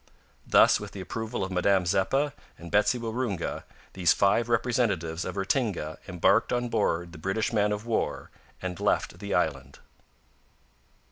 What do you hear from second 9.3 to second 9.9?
island.